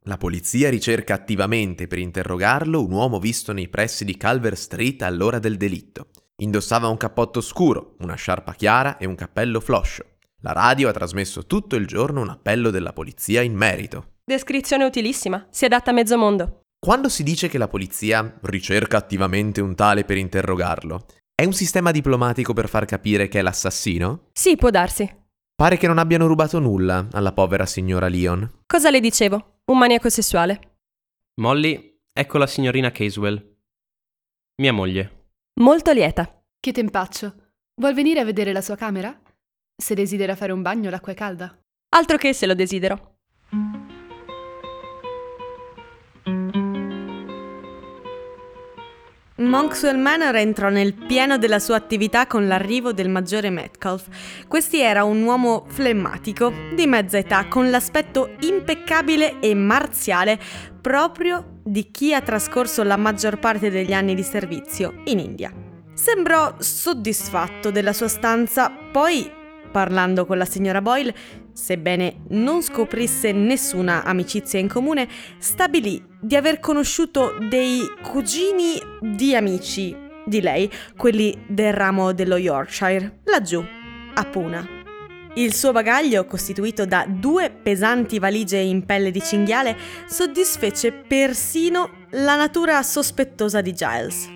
La 0.08 0.18
polizia 0.18 0.70
ricerca 0.70 1.14
attivamente 1.14 1.88
per 1.88 2.00
interrogarlo 2.00 2.84
un 2.84 2.92
uomo 2.92 3.20
visto 3.20 3.54
nei 3.54 3.70
pressi 3.70 4.04
di 4.04 4.18
Calver 4.18 4.58
Street 4.58 5.02
all'ora 5.04 5.40
del 5.40 5.56
delitto. 5.56 6.10
Indossava 6.42 6.90
un 6.90 6.98
cappotto 6.98 7.40
scuro, 7.40 7.96
una 8.00 8.16
sciarpa 8.16 8.54
chiara 8.56 8.98
e 8.98 9.06
un 9.06 9.16
cappello 9.16 9.62
floscio. 9.62 10.15
La 10.46 10.52
radio 10.52 10.90
ha 10.90 10.94
trasmesso 10.94 11.48
tutto 11.48 11.76
il 11.76 11.88
giorno 11.88 12.22
un 12.22 12.30
appello 12.30 12.70
della 12.70 12.94
polizia 12.94 13.42
in 13.42 13.56
merito. 13.56 14.18
Descrizione 14.24 14.86
utilissima. 14.86 15.48
Si 15.50 15.66
adatta 15.66 15.90
a 15.90 15.94
mezzo 15.94 16.20
mondo. 16.20 16.60
Quando 16.78 17.10
si 17.10 17.24
dice 17.24 17.48
che 17.48 17.58
la 17.58 17.68
polizia 17.68 18.38
ricerca 18.44 18.96
attivamente 18.96 19.60
un 19.60 19.74
tale 19.74 20.04
per 20.06 20.18
interrogarlo, 20.18 21.08
è 21.34 21.46
un 21.46 21.54
sistema 21.54 21.90
diplomatico 21.90 22.54
per 22.54 22.70
far 22.70 22.86
capire 22.86 23.28
che 23.28 23.40
è 23.40 23.42
l'assassino? 23.42 24.28
Sì, 24.34 24.56
può 24.56 24.70
darsi. 24.70 25.12
Pare 25.56 25.78
che 25.78 25.88
non 25.88 25.98
abbiano 25.98 26.28
rubato 26.28 26.60
nulla 26.60 27.08
alla 27.14 27.32
povera 27.32 27.66
signora 27.66 28.08
Leon. 28.08 28.48
Cosa 28.68 28.92
le 28.92 29.00
dicevo? 29.00 29.62
Un 29.72 29.80
maniaco 29.80 30.10
sessuale. 30.10 30.76
Molly, 31.42 32.02
ecco 32.14 32.38
la 32.38 32.46
signorina 32.46 32.92
Casewell. 32.92 33.56
Mia 34.62 34.74
moglie. 34.74 35.30
Molto 35.60 35.92
lieta. 35.92 36.40
Che 36.60 36.72
tempaccio. 36.72 37.34
Vuol 37.82 37.96
venire 37.96 38.20
a 38.20 38.26
vedere 38.26 38.54
la 38.54 38.62
sua 38.62 38.76
camera? 38.76 39.20
Se 39.78 39.94
desidera 39.94 40.36
fare 40.36 40.54
un 40.54 40.62
bagno, 40.62 40.90
l'acqua 40.90 41.12
è 41.12 41.16
calda. 41.16 41.54
Altro 41.96 42.18
che 42.18 42.34
se 42.34 42.46
lo 42.46 42.56
desidero. 42.56 43.14
Monkswell 49.38 50.00
Manor 50.00 50.36
entrò 50.38 50.70
nel 50.70 50.94
pieno 50.94 51.38
della 51.38 51.60
sua 51.60 51.76
attività 51.76 52.26
con 52.26 52.48
l'arrivo 52.48 52.94
del 52.94 53.10
maggiore 53.10 53.50
Metcalf. 53.50 54.08
Questi 54.48 54.80
era 54.80 55.04
un 55.04 55.22
uomo 55.22 55.66
flemmatico, 55.68 56.54
di 56.74 56.88
mezza 56.88 57.18
età, 57.18 57.48
con 57.48 57.70
l'aspetto 57.70 58.36
impeccabile 58.40 59.40
e 59.42 59.54
marziale, 59.54 60.40
proprio 60.80 61.60
di 61.64 61.92
chi 61.92 62.14
ha 62.14 62.22
trascorso 62.22 62.82
la 62.84 62.96
maggior 62.96 63.40
parte 63.40 63.70
degli 63.70 63.92
anni 63.92 64.16
di 64.16 64.24
servizio 64.24 65.02
in 65.06 65.20
India. 65.20 65.52
Sembrò 65.94 66.56
soddisfatto 66.58 67.72
della 67.72 67.94
sua 67.94 68.08
stanza, 68.08 68.70
poi, 68.70 69.44
parlando 69.76 70.26
con 70.26 70.38
la 70.38 70.46
signora 70.46 70.82
Boyle, 70.82 71.14
sebbene 71.52 72.22
non 72.30 72.62
scoprisse 72.62 73.34
nessuna 73.34 74.06
amicizia 74.06 74.58
in 74.58 74.70
comune, 74.70 75.06
stabilì 75.38 76.02
di 76.18 76.38
aver 76.38 76.62
conosciuto 76.62 77.36
dei 77.50 77.82
cugini 78.02 78.80
di 79.02 79.36
amici 79.36 79.94
di 80.26 80.40
lei, 80.40 80.72
quelli 80.96 81.38
del 81.50 81.74
ramo 81.74 82.14
dello 82.14 82.38
Yorkshire, 82.38 83.20
laggiù, 83.26 83.62
a 84.14 84.24
Puna. 84.24 84.66
Il 85.34 85.54
suo 85.54 85.74
bagaglio, 85.74 86.26
costituito 86.26 86.86
da 86.86 87.06
due 87.06 87.50
pesanti 87.52 88.18
valigie 88.18 88.60
in 88.60 88.86
pelle 88.86 89.12
di 89.12 89.22
cinghiale, 89.22 89.76
soddisfece 90.08 90.94
persino 90.94 92.06
la 92.12 92.38
natura 92.38 92.82
sospettosa 92.82 93.60
di 93.60 93.74
Giles. 93.74 94.35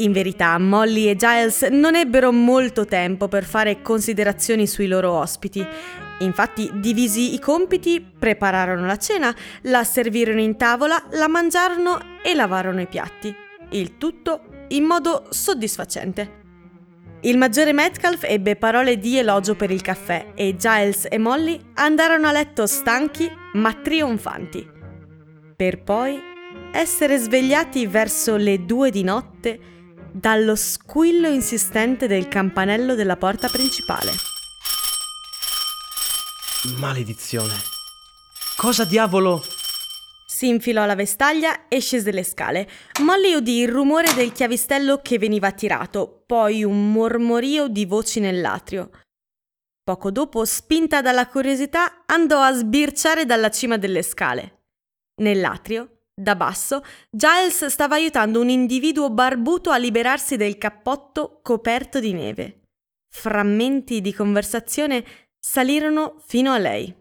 In 0.00 0.12
verità, 0.12 0.56
Molly 0.56 1.08
e 1.08 1.16
Giles 1.16 1.62
non 1.70 1.94
ebbero 1.94 2.32
molto 2.32 2.86
tempo 2.86 3.28
per 3.28 3.44
fare 3.44 3.82
considerazioni 3.82 4.66
sui 4.66 4.86
loro 4.86 5.12
ospiti. 5.12 5.66
Infatti, 6.20 6.70
divisi 6.74 7.34
i 7.34 7.38
compiti, 7.38 8.00
prepararono 8.00 8.86
la 8.86 8.96
cena, 8.96 9.34
la 9.62 9.84
servirono 9.84 10.40
in 10.40 10.56
tavola, 10.56 11.02
la 11.12 11.28
mangiarono 11.28 11.98
e 12.22 12.34
lavarono 12.34 12.80
i 12.80 12.86
piatti. 12.86 13.34
Il 13.72 13.98
tutto 13.98 14.64
in 14.68 14.84
modo 14.84 15.26
soddisfacente. 15.28 16.38
Il 17.22 17.36
maggiore 17.36 17.74
Metcalf 17.74 18.24
ebbe 18.24 18.56
parole 18.56 18.98
di 18.98 19.18
elogio 19.18 19.54
per 19.54 19.70
il 19.70 19.82
caffè 19.82 20.32
e 20.34 20.56
Giles 20.56 21.08
e 21.10 21.18
Molly 21.18 21.60
andarono 21.74 22.26
a 22.26 22.32
letto 22.32 22.66
stanchi 22.66 23.30
ma 23.52 23.74
trionfanti. 23.74 24.66
Per 25.54 25.82
poi 25.82 26.18
essere 26.72 27.18
svegliati 27.18 27.86
verso 27.86 28.36
le 28.36 28.64
due 28.64 28.90
di 28.90 29.02
notte 29.02 29.78
dallo 30.12 30.56
squillo 30.56 31.28
insistente 31.28 32.06
del 32.06 32.28
campanello 32.28 32.94
della 32.94 33.16
porta 33.16 33.48
principale. 33.48 34.12
Maledizione. 36.78 37.54
Cosa 38.56 38.84
diavolo? 38.84 39.42
Si 40.26 40.48
infilò 40.48 40.82
alla 40.82 40.94
vestaglia 40.94 41.68
e 41.68 41.80
scese 41.80 42.12
le 42.12 42.24
scale. 42.24 42.68
Molly 43.00 43.34
udì 43.34 43.60
il 43.60 43.68
rumore 43.68 44.12
del 44.14 44.32
chiavistello 44.32 45.00
che 45.02 45.18
veniva 45.18 45.52
tirato, 45.52 46.22
poi 46.26 46.64
un 46.64 46.92
mormorio 46.92 47.68
di 47.68 47.84
voci 47.84 48.20
nell'atrio. 48.20 48.90
Poco 49.82 50.10
dopo, 50.10 50.44
spinta 50.44 51.00
dalla 51.00 51.26
curiosità, 51.26 52.04
andò 52.06 52.40
a 52.40 52.52
sbirciare 52.52 53.26
dalla 53.26 53.50
cima 53.50 53.76
delle 53.76 54.02
scale. 54.02 54.62
Nell'atrio, 55.20 55.99
da 56.14 56.36
basso, 56.36 56.82
Giles 57.10 57.66
stava 57.66 57.94
aiutando 57.94 58.40
un 58.40 58.48
individuo 58.48 59.10
barbuto 59.10 59.70
a 59.70 59.78
liberarsi 59.78 60.36
del 60.36 60.58
cappotto 60.58 61.40
coperto 61.42 61.98
di 62.00 62.12
neve. 62.12 62.60
Frammenti 63.08 64.00
di 64.00 64.12
conversazione 64.12 65.04
salirono 65.38 66.16
fino 66.26 66.52
a 66.52 66.58
lei. 66.58 66.94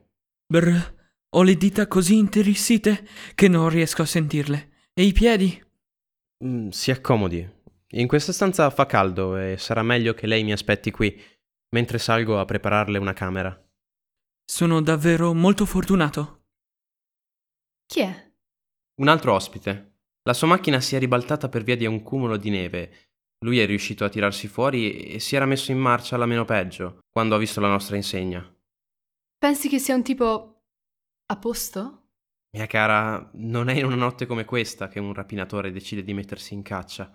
Brr, 0.47 0.97
ho 1.35 1.43
le 1.43 1.55
dita 1.55 1.87
così 1.87 2.17
interissite 2.17 3.07
che 3.35 3.47
non 3.47 3.69
riesco 3.69 4.01
a 4.01 4.05
sentirle. 4.05 4.87
E 4.93 5.03
i 5.03 5.11
piedi? 5.11 5.63
Mm, 6.43 6.69
si 6.69 6.89
accomodi. 6.91 7.47
In 7.93 8.07
questa 8.07 8.31
stanza 8.31 8.69
fa 8.69 8.85
caldo 8.85 9.37
e 9.37 9.57
sarà 9.57 9.83
meglio 9.83 10.13
che 10.13 10.27
lei 10.27 10.43
mi 10.43 10.51
aspetti 10.51 10.91
qui, 10.91 11.21
mentre 11.75 11.97
salgo 11.99 12.39
a 12.39 12.45
prepararle 12.45 12.97
una 12.97 13.13
camera. 13.13 13.55
Sono 14.43 14.81
davvero 14.81 15.33
molto 15.33 15.65
fortunato. 15.65 16.45
Chi 17.85 18.01
è? 18.01 18.28
Un 18.99 19.07
altro 19.07 19.33
ospite. 19.33 20.01
La 20.23 20.33
sua 20.33 20.47
macchina 20.47 20.81
si 20.81 20.95
è 20.95 20.99
ribaltata 20.99 21.47
per 21.47 21.63
via 21.63 21.77
di 21.77 21.85
un 21.85 22.03
cumulo 22.03 22.35
di 22.35 22.49
neve. 22.49 22.91
Lui 23.45 23.59
è 23.59 23.65
riuscito 23.65 24.03
a 24.03 24.09
tirarsi 24.09 24.49
fuori 24.49 25.13
e 25.13 25.19
si 25.19 25.37
era 25.37 25.45
messo 25.45 25.71
in 25.71 25.79
marcia 25.79 26.15
alla 26.15 26.25
meno 26.25 26.43
peggio, 26.43 26.99
quando 27.09 27.35
ha 27.35 27.37
visto 27.37 27.61
la 27.61 27.69
nostra 27.69 27.95
insegna. 27.95 28.45
Pensi 29.37 29.69
che 29.69 29.79
sia 29.79 29.95
un 29.95 30.03
tipo 30.03 30.63
a 31.25 31.37
posto? 31.37 32.09
Mia 32.57 32.67
cara, 32.67 33.29
non 33.35 33.69
è 33.69 33.77
in 33.77 33.85
una 33.85 33.95
notte 33.95 34.25
come 34.25 34.43
questa 34.43 34.89
che 34.89 34.99
un 34.99 35.13
rapinatore 35.13 35.71
decide 35.71 36.03
di 36.03 36.13
mettersi 36.13 36.53
in 36.53 36.61
caccia. 36.61 37.09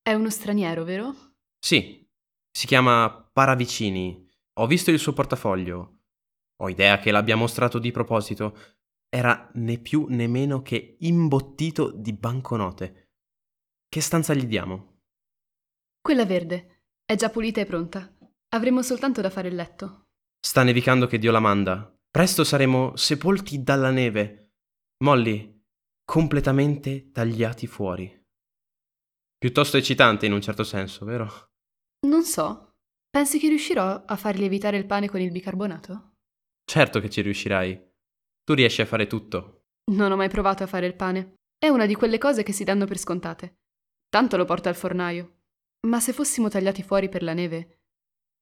È 0.00 0.14
uno 0.14 0.30
straniero, 0.30 0.82
vero? 0.82 1.14
Sì, 1.58 2.08
si 2.50 2.66
chiama 2.66 3.28
Paravicini. 3.30 4.30
Ho 4.60 4.66
visto 4.66 4.90
il 4.90 4.98
suo 4.98 5.12
portafoglio. 5.12 5.98
Ho 6.62 6.70
idea 6.70 6.98
che 6.98 7.10
l'abbia 7.10 7.36
mostrato 7.36 7.78
di 7.78 7.90
proposito. 7.90 8.56
Era 9.14 9.50
né 9.54 9.76
più 9.76 10.06
né 10.08 10.26
meno 10.26 10.62
che 10.62 10.96
imbottito 11.00 11.90
di 11.90 12.14
banconote. 12.14 13.10
Che 13.86 14.00
stanza 14.00 14.32
gli 14.32 14.46
diamo? 14.46 15.00
Quella 16.00 16.24
verde. 16.24 16.84
È 17.04 17.14
già 17.14 17.28
pulita 17.28 17.60
e 17.60 17.66
pronta. 17.66 18.10
Avremo 18.54 18.80
soltanto 18.82 19.20
da 19.20 19.28
fare 19.28 19.48
il 19.48 19.54
letto. 19.54 20.06
Sta 20.40 20.62
nevicando 20.62 21.06
che 21.06 21.18
Dio 21.18 21.30
la 21.30 21.40
manda. 21.40 21.94
Presto 22.10 22.42
saremo 22.42 22.96
sepolti 22.96 23.62
dalla 23.62 23.90
neve. 23.90 24.54
Molly, 25.04 25.62
completamente 26.04 27.10
tagliati 27.10 27.66
fuori. 27.66 28.18
Piuttosto 29.36 29.76
eccitante 29.76 30.24
in 30.24 30.32
un 30.32 30.40
certo 30.40 30.64
senso, 30.64 31.04
vero? 31.04 31.50
Non 32.06 32.22
so. 32.22 32.76
Pensi 33.10 33.38
che 33.38 33.48
riuscirò 33.48 34.04
a 34.06 34.16
far 34.16 34.38
lievitare 34.38 34.78
il 34.78 34.86
pane 34.86 35.10
con 35.10 35.20
il 35.20 35.30
bicarbonato? 35.30 36.14
Certo 36.64 36.98
che 36.98 37.10
ci 37.10 37.20
riuscirai. 37.20 37.91
Tu 38.44 38.54
riesci 38.54 38.80
a 38.80 38.86
fare 38.86 39.06
tutto. 39.06 39.66
Non 39.92 40.10
ho 40.10 40.16
mai 40.16 40.28
provato 40.28 40.62
a 40.62 40.66
fare 40.66 40.86
il 40.86 40.96
pane. 40.96 41.34
È 41.56 41.68
una 41.68 41.86
di 41.86 41.94
quelle 41.94 42.18
cose 42.18 42.42
che 42.42 42.52
si 42.52 42.64
danno 42.64 42.86
per 42.86 42.98
scontate. 42.98 43.58
Tanto 44.08 44.36
lo 44.36 44.44
porta 44.44 44.68
al 44.68 44.74
fornaio. 44.74 45.42
Ma 45.86 46.00
se 46.00 46.12
fossimo 46.12 46.48
tagliati 46.48 46.82
fuori 46.82 47.08
per 47.08 47.22
la 47.22 47.34
neve, 47.34 47.82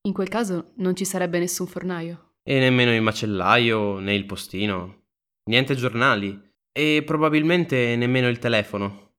in 0.07 0.13
quel 0.13 0.29
caso 0.29 0.73
non 0.77 0.95
ci 0.95 1.05
sarebbe 1.05 1.39
nessun 1.39 1.67
fornaio. 1.67 2.33
E 2.43 2.57
nemmeno 2.59 2.93
il 2.93 3.01
macellaio 3.01 3.99
né 3.99 4.15
il 4.15 4.25
postino. 4.25 5.03
Niente 5.49 5.75
giornali. 5.75 6.49
E 6.71 7.03
probabilmente 7.05 7.95
nemmeno 7.95 8.27
il 8.27 8.39
telefono. 8.39 9.13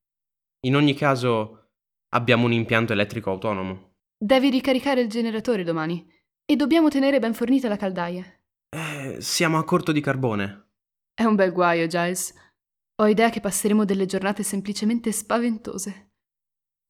In 0.67 0.75
ogni 0.75 0.95
caso 0.95 1.71
abbiamo 2.15 2.47
un 2.47 2.53
impianto 2.53 2.93
elettrico 2.93 3.31
autonomo. 3.31 3.95
Devi 4.19 4.51
ricaricare 4.51 5.01
il 5.01 5.09
generatore 5.09 5.63
domani. 5.63 6.11
E 6.45 6.57
dobbiamo 6.57 6.89
tenere 6.89 7.19
ben 7.19 7.35
fornita 7.35 7.69
la 7.69 7.77
caldaia. 7.77 8.25
Eh, 8.69 9.21
siamo 9.21 9.59
a 9.59 9.65
corto 9.65 9.93
di 9.93 10.01
carbone. 10.01 10.72
È 11.23 11.25
un 11.25 11.37
bel 11.37 11.53
guaio, 11.53 11.87
Giles. 11.87 12.35
Ho 13.01 13.07
idea 13.07 13.31
che 13.31 13.39
passeremo 13.39 13.85
delle 13.85 14.07
giornate 14.07 14.43
semplicemente 14.43 15.13
spaventose. 15.13 16.15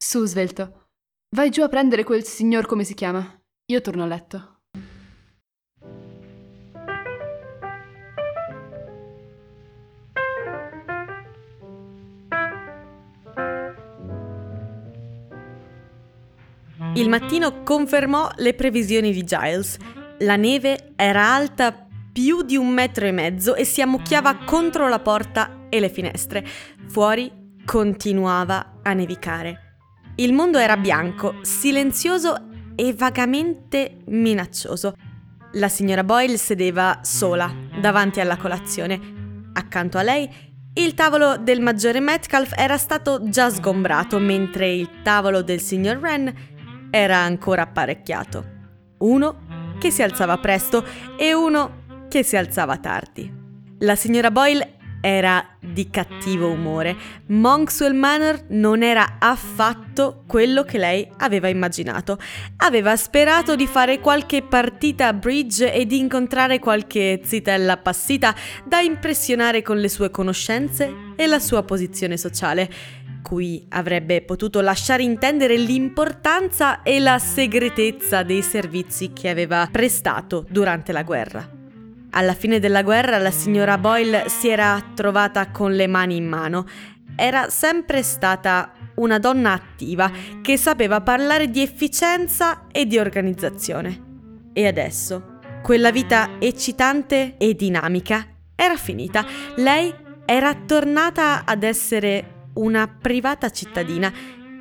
Su, 0.02 0.24
svelto. 0.24 0.86
Vai 1.36 1.50
giù 1.50 1.60
a 1.62 1.68
prendere 1.68 2.02
quel 2.02 2.24
signor 2.24 2.64
come 2.64 2.82
si 2.82 2.94
chiama. 2.94 3.22
Io 3.66 3.80
torno 3.82 4.04
a 4.04 4.06
letto. 4.06 4.60
Il 16.94 17.10
mattino 17.10 17.62
confermò 17.64 18.30
le 18.36 18.54
previsioni 18.54 19.12
di 19.12 19.24
Giles. 19.24 19.76
La 20.20 20.36
neve 20.36 20.94
era 20.96 21.34
alta 21.34 21.86
più 22.12 22.42
di 22.42 22.56
un 22.56 22.68
metro 22.68 23.06
e 23.06 23.12
mezzo 23.12 23.54
e 23.54 23.64
si 23.64 23.80
ammucchiava 23.80 24.44
contro 24.44 24.88
la 24.88 24.98
porta 24.98 25.66
e 25.68 25.80
le 25.80 25.88
finestre. 25.88 26.44
Fuori 26.88 27.56
continuava 27.64 28.80
a 28.82 28.92
nevicare. 28.92 29.78
Il 30.16 30.34
mondo 30.34 30.58
era 30.58 30.76
bianco, 30.76 31.36
silenzioso 31.40 32.48
e 32.74 32.92
vagamente 32.92 33.98
minaccioso. 34.06 34.94
La 35.52 35.68
signora 35.68 36.04
Boyle 36.04 36.36
sedeva 36.36 37.00
sola 37.02 37.50
davanti 37.80 38.20
alla 38.20 38.36
colazione. 38.36 39.00
Accanto 39.54 39.98
a 39.98 40.02
lei, 40.02 40.28
il 40.74 40.94
tavolo 40.94 41.36
del 41.36 41.60
maggiore 41.60 42.00
Metcalf 42.00 42.52
era 42.56 42.78
stato 42.78 43.28
già 43.28 43.50
sgombrato, 43.50 44.18
mentre 44.18 44.72
il 44.72 45.02
tavolo 45.02 45.42
del 45.42 45.60
signor 45.60 45.96
Wren 45.96 46.32
era 46.90 47.18
ancora 47.18 47.62
apparecchiato. 47.62 48.44
Uno 48.98 49.76
che 49.78 49.90
si 49.90 50.02
alzava 50.02 50.38
presto 50.38 50.84
e 51.18 51.34
uno 51.34 51.81
che 52.12 52.22
si 52.22 52.36
alzava 52.36 52.76
tardi. 52.76 53.32
La 53.78 53.96
signora 53.96 54.30
Boyle 54.30 54.74
era 55.00 55.42
di 55.58 55.88
cattivo 55.88 56.50
umore. 56.50 56.94
Monkswell 57.28 57.94
Manor 57.94 58.44
non 58.48 58.82
era 58.82 59.16
affatto 59.18 60.22
quello 60.26 60.62
che 60.62 60.76
lei 60.76 61.10
aveva 61.16 61.48
immaginato. 61.48 62.18
Aveva 62.58 62.96
sperato 62.96 63.56
di 63.56 63.66
fare 63.66 63.98
qualche 63.98 64.42
partita 64.42 65.06
a 65.06 65.14
bridge 65.14 65.72
e 65.72 65.86
di 65.86 65.96
incontrare 65.96 66.58
qualche 66.58 67.22
zitella 67.24 67.72
appassita 67.72 68.34
da 68.62 68.80
impressionare 68.80 69.62
con 69.62 69.78
le 69.78 69.88
sue 69.88 70.10
conoscenze 70.10 71.14
e 71.16 71.26
la 71.26 71.38
sua 71.38 71.62
posizione 71.62 72.18
sociale 72.18 72.70
cui 73.22 73.64
avrebbe 73.70 74.20
potuto 74.20 74.60
lasciare 74.60 75.02
intendere 75.02 75.56
l'importanza 75.56 76.82
e 76.82 76.98
la 76.98 77.18
segretezza 77.18 78.22
dei 78.22 78.42
servizi 78.42 79.14
che 79.14 79.30
aveva 79.30 79.66
prestato 79.72 80.44
durante 80.50 80.92
la 80.92 81.04
guerra. 81.04 81.51
Alla 82.14 82.34
fine 82.34 82.58
della 82.58 82.82
guerra 82.82 83.16
la 83.16 83.30
signora 83.30 83.78
Boyle 83.78 84.28
si 84.28 84.48
era 84.48 84.82
trovata 84.94 85.50
con 85.50 85.72
le 85.72 85.86
mani 85.86 86.16
in 86.16 86.26
mano. 86.26 86.66
Era 87.16 87.48
sempre 87.48 88.02
stata 88.02 88.72
una 88.96 89.18
donna 89.18 89.52
attiva 89.52 90.10
che 90.42 90.58
sapeva 90.58 91.00
parlare 91.00 91.48
di 91.48 91.62
efficienza 91.62 92.66
e 92.70 92.86
di 92.86 92.98
organizzazione. 92.98 94.50
E 94.52 94.66
adesso, 94.66 95.38
quella 95.62 95.90
vita 95.90 96.32
eccitante 96.38 97.36
e 97.38 97.54
dinamica 97.54 98.26
era 98.54 98.76
finita. 98.76 99.24
Lei 99.56 99.94
era 100.26 100.54
tornata 100.54 101.44
ad 101.46 101.62
essere 101.62 102.48
una 102.54 102.88
privata 102.88 103.48
cittadina 103.48 104.12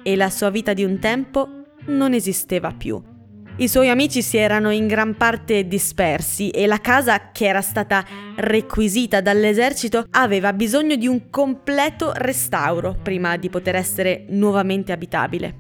e 0.02 0.16
la 0.16 0.30
sua 0.30 0.50
vita 0.50 0.72
di 0.72 0.86
un 0.86 1.00
tempo 1.00 1.66
non 1.88 2.14
esisteva 2.14 2.72
più. 2.72 3.11
I 3.58 3.68
suoi 3.68 3.90
amici 3.90 4.22
si 4.22 4.38
erano 4.38 4.72
in 4.72 4.88
gran 4.88 5.16
parte 5.18 5.68
dispersi 5.68 6.50
e 6.50 6.66
la 6.66 6.80
casa, 6.80 7.32
che 7.32 7.46
era 7.46 7.62
stata 7.62 8.04
requisita 8.38 9.22
dall'esercito, 9.22 10.06
aveva 10.12 10.54
bisogno 10.54 10.96
di 10.96 11.06
un 11.06 11.30
completo 11.30 12.12
restauro 12.16 12.98
prima 13.04 13.36
di 13.38 13.50
poter 13.50 13.76
essere 13.76 14.26
nuovamente 14.30 14.92
abitabile. 14.94 15.54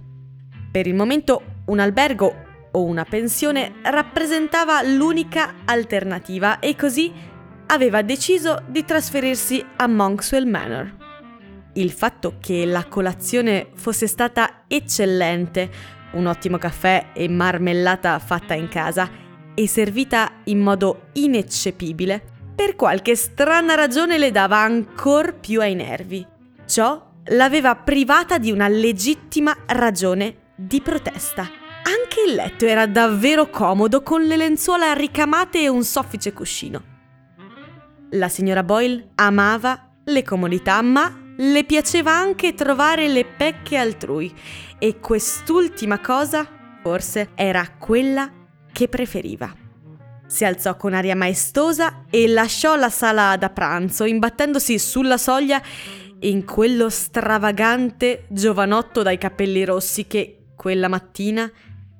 Per 0.71 0.88
il 0.88 0.95
momento 0.95 1.43
un 1.65 1.79
albergo 1.79 2.33
o 2.71 2.83
una 2.83 3.03
pensione 3.03 3.74
rappresentava 3.83 4.81
l'unica 4.83 5.55
alternativa 5.65 6.60
e 6.60 6.75
così 6.75 7.12
aveva 7.67 8.01
deciso 8.01 8.63
di 8.67 8.83
trasferirsi 8.86 9.63
a 9.75 9.86
Monkswell 9.88 10.48
Manor. 10.48 10.95
Il 11.74 11.91
fatto 11.91 12.38
che 12.39 12.65
la 12.65 12.86
colazione 12.86 13.67
fosse 13.75 14.07
stata 14.07 14.63
eccellente, 14.67 16.00
un 16.13 16.25
ottimo 16.25 16.58
caffè 16.58 17.08
e 17.13 17.27
marmellata 17.27 18.18
fatta 18.20 18.53
in 18.53 18.68
casa 18.68 19.10
e 19.53 19.68
servita 19.68 20.32
in 20.46 20.60
modo 20.60 21.10
ineccepibile, 21.13 22.22
per 22.56 22.75
qualche 22.75 23.15
strana 23.15 23.75
ragione 23.75 24.18
le 24.18 24.32
dava 24.32 24.58
ancor 24.58 25.39
più 25.39 25.62
ai 25.62 25.75
nervi. 25.75 26.25
Ciò 26.65 27.10
l'aveva 27.25 27.75
privata 27.75 28.38
di 28.38 28.51
una 28.51 28.68
legittima 28.68 29.56
ragione 29.68 30.51
di 30.56 30.82
protesta. 30.82 31.41
Anche 31.41 32.22
il 32.27 32.36
letto 32.36 32.65
era 32.65 32.86
davvero 32.86 33.50
comodo 33.50 34.03
con 34.03 34.24
le 34.24 34.38
lenzuola 34.38 34.94
ricamate 34.94 35.62
e 35.62 35.68
un 35.68 35.84
soffice 35.84 36.34
cuscino. 36.34 36.84
La 38.12 38.30
signora 38.30 38.63
Boyle 38.63 39.12
amava 39.15 39.89
le 40.03 40.24
comodità, 40.24 40.82
ma 40.82 41.21
le 41.43 41.63
piaceva 41.63 42.12
anche 42.12 42.53
trovare 42.53 43.07
le 43.07 43.25
pecche 43.25 43.75
altrui 43.75 44.31
e 44.77 45.00
quest'ultima 45.00 46.00
cosa 46.00 46.48
forse 46.83 47.29
era 47.33 47.67
quella 47.79 48.31
che 48.71 48.88
preferiva. 48.88 49.51
Si 50.27 50.45
alzò 50.45 50.77
con 50.77 50.93
aria 50.93 51.15
maestosa 51.15 52.05
e 52.10 52.27
lasciò 52.27 52.75
la 52.75 52.89
sala 52.89 53.36
da 53.38 53.50
pranzo, 53.50 54.05
imbattendosi 54.05 54.77
sulla 54.77 55.17
soglia 55.17 55.62
in 56.19 56.45
quello 56.45 56.89
stravagante 56.89 58.25
giovanotto 58.29 59.01
dai 59.01 59.18
capelli 59.18 59.66
rossi 59.66 60.05
che, 60.05 60.53
quella 60.55 60.87
mattina, 60.87 61.51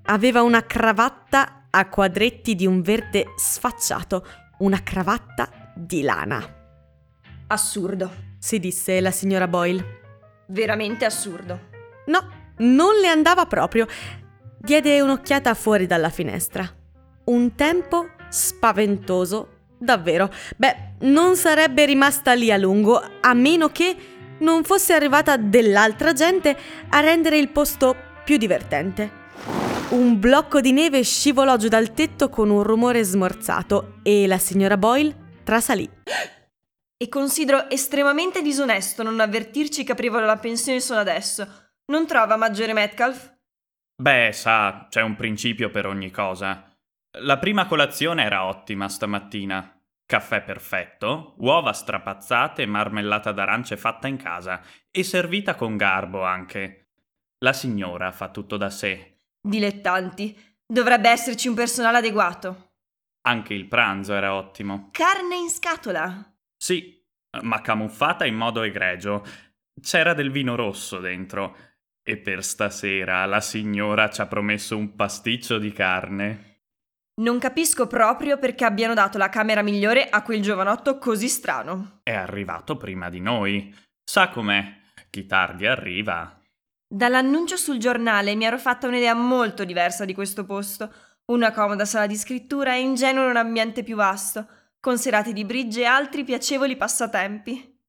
aveva 0.04 0.44
una 0.44 0.66
cravatta 0.66 1.68
a 1.70 1.90
quadretti 1.90 2.56
di 2.56 2.68
un 2.68 2.82
verde 2.82 3.34
sfacciato, 3.36 4.26
una 4.60 4.82
cravatta 4.82 5.74
di 5.76 6.04
lana. 6.04 6.60
Assurdo 7.48 8.30
si 8.42 8.58
disse 8.58 9.00
la 9.02 9.12
signora 9.12 9.48
Boyle. 9.48 10.00
Veramente 10.48 11.06
assurdo. 11.06 11.70
No, 12.08 12.28
non 12.58 12.96
le 13.00 13.08
andava 13.08 13.46
proprio. 13.46 13.86
Diede 14.58 15.00
un'occhiata 15.00 15.54
fuori 15.54 15.86
dalla 15.86 16.10
finestra. 16.10 16.68
Un 17.26 17.54
tempo 17.54 18.10
spaventoso, 18.30 19.60
davvero. 19.78 20.32
Beh, 20.58 20.96
non 21.02 21.36
sarebbe 21.36 21.86
rimasta 21.86 22.34
lì 22.34 22.52
a 22.52 22.58
lungo, 22.58 23.00
a 23.22 23.34
meno 23.36 23.70
che 23.70 23.96
non 24.40 24.64
fosse 24.64 24.94
arrivata 24.94 25.38
dell'altra 25.38 26.12
gente 26.14 26.58
a 26.90 27.00
rendere 27.00 27.38
il 27.38 27.50
posto 27.50 27.96
più 28.26 28.38
divertente. 28.38 29.20
Un 29.90 30.20
blocco 30.20 30.62
di 30.62 30.72
neve 30.72 31.04
scivolò 31.04 31.58
giù 31.58 31.68
dal 31.68 31.94
tetto 31.94 32.30
con 32.30 32.50
un 32.50 32.64
rumore 32.64 33.04
smorzato 33.04 34.00
e 34.02 34.26
la 34.26 34.40
signora 34.40 34.78
Boyle 34.78 35.16
trasalì. 35.44 35.88
E 37.02 37.10
considero 37.10 37.68
estremamente 37.68 38.44
disonesto 38.44 39.02
non 39.02 39.20
avvertirci 39.20 39.84
che 39.84 39.94
aprivano 39.94 40.28
la 40.28 40.38
pensione 40.38 40.80
solo 40.80 41.00
adesso. 41.00 41.72
Non 41.86 42.06
trova, 42.06 42.36
maggiore 42.36 42.74
Metcalf? 42.74 43.38
Beh, 43.96 44.30
sa, 44.32 44.86
c'è 44.88 45.02
un 45.02 45.16
principio 45.16 45.72
per 45.72 45.88
ogni 45.88 46.12
cosa. 46.12 46.64
La 47.22 47.40
prima 47.40 47.66
colazione 47.66 48.24
era 48.24 48.46
ottima 48.46 48.88
stamattina. 48.88 49.82
Caffè 50.06 50.44
perfetto, 50.44 51.34
uova 51.40 51.74
strapazzate 51.74 52.62
e 52.62 52.68
marmellata 52.68 53.32
d'arance 53.32 53.78
fatta 53.78 54.08
in 54.08 54.18
casa 54.18 54.62
e 54.92 55.04
servita 55.04 55.56
con 55.56 55.78
garbo 55.78 56.24
anche. 56.24 56.92
La 57.40 57.54
signora 57.54 58.12
fa 58.12 58.30
tutto 58.30 58.58
da 58.58 58.70
sé. 58.70 59.18
Dilettanti. 59.42 60.40
Dovrebbe 60.64 61.10
esserci 61.10 61.48
un 61.48 61.56
personale 61.56 61.98
adeguato. 61.98 62.74
Anche 63.22 63.56
il 63.56 63.68
pranzo 63.68 64.14
era 64.14 64.36
ottimo. 64.36 64.90
Carne 64.92 65.36
in 65.38 65.50
scatola. 65.50 66.31
Sì, 66.62 67.04
ma 67.42 67.60
camuffata 67.62 68.24
in 68.28 68.36
modo 68.36 68.62
egregio. 68.62 69.26
C'era 69.82 70.14
del 70.14 70.30
vino 70.30 70.54
rosso 70.54 71.00
dentro. 71.00 71.58
E 72.04 72.18
per 72.18 72.44
stasera 72.44 73.26
la 73.26 73.42
signora 73.42 74.12
ci 74.12 74.22
ha 74.22 74.28
promesso 74.28 74.78
un 74.78 74.96
pasticcio 74.96 75.58
di 75.58 75.72
carne. 75.72 76.60
Non 77.22 77.40
capisco 77.40 77.88
proprio 77.88 78.38
perché 78.38 78.64
abbiano 78.64 78.94
dato 78.94 79.18
la 79.18 79.30
camera 79.30 79.64
migliore 79.64 80.08
a 80.08 80.22
quel 80.22 80.44
giovanotto 80.44 81.00
così 81.00 81.30
strano. 81.30 82.02
È 82.04 82.14
arrivato 82.14 82.78
prima 82.78 83.10
di 83.10 83.22
noi. 83.22 83.76
Sa 84.04 84.30
com'è? 84.30 84.82
Chi 85.10 85.26
tardi 85.26 85.66
arriva. 85.66 86.40
Dall'annuncio 86.88 87.58
sul 87.58 87.80
giornale 87.80 88.36
mi 88.36 88.46
ero 88.46 88.60
fatta 88.60 88.88
un'idea 88.88 89.16
molto 89.16 89.66
diversa 89.66 90.06
di 90.06 90.14
questo 90.14 90.46
posto. 90.46 90.94
Una 91.32 91.52
comoda 91.52 91.86
sala 91.86 92.06
di 92.06 92.16
scrittura 92.16 92.76
e 92.76 92.82
in 92.82 92.94
genere 92.94 93.32
un 93.32 93.38
ambiente 93.38 93.82
più 93.82 93.96
vasto 93.96 94.48
con 94.82 94.98
serate 94.98 95.32
di 95.32 95.46
bridge 95.46 95.82
e 95.82 95.86
altri 95.86 96.26
piacevoli 96.26 96.76
passatempi. 96.76 97.80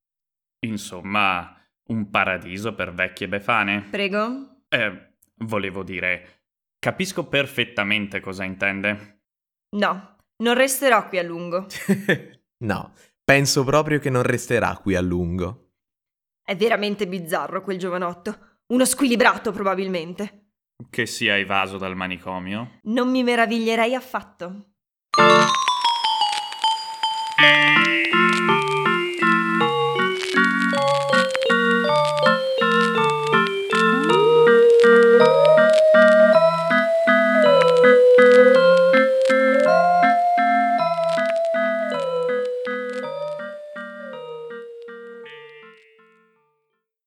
Insomma, 0.61 1.59
un 1.89 2.11
paradiso 2.11 2.75
per 2.75 2.93
vecchie 2.93 3.27
befane. 3.27 3.89
Prego? 3.91 4.65
Eh, 4.69 5.15
volevo 5.39 5.83
dire, 5.83 6.43
capisco 6.79 7.27
perfettamente 7.27 8.21
cosa 8.21 8.45
intende. 8.45 9.23
No, 9.77 10.17
non 10.37 10.55
resterò 10.55 11.09
qui 11.09 11.19
a 11.19 11.23
lungo. 11.23 11.67
no, 12.65 12.93
penso 13.25 13.65
proprio 13.65 13.99
che 13.99 14.11
non 14.11 14.23
resterà 14.23 14.77
qui 14.77 14.95
a 14.95 15.01
lungo. 15.01 15.71
È 16.45 16.55
veramente 16.55 17.09
bizzarro 17.09 17.63
quel 17.63 17.79
giovanotto. 17.79 18.61
Uno 18.67 18.85
squilibrato, 18.85 19.51
probabilmente. 19.51 20.51
Che 20.91 21.07
sia 21.07 21.39
evaso 21.39 21.79
dal 21.79 21.97
manicomio? 21.97 22.81
Non 22.83 23.11
mi 23.11 23.23
meraviglierei 23.23 23.95
affatto. 23.95 24.73
Música 27.43 28.12